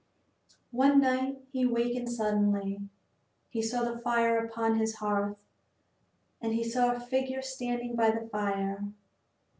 One 0.71 0.99
night 0.99 1.43
he 1.51 1.63
wakened 1.67 2.09
suddenly. 2.11 2.89
He 3.51 3.61
saw 3.61 3.83
the 3.83 3.99
fire 4.01 4.43
upon 4.43 4.79
his 4.79 4.95
hearth 4.95 5.37
and 6.41 6.55
he 6.55 6.63
saw 6.67 6.91
a 6.93 6.99
figure 6.99 7.43
standing 7.43 7.95
by 7.95 8.09
the 8.09 8.27
fire. 8.27 8.83